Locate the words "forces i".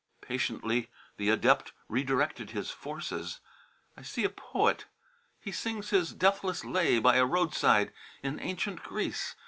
2.71-4.01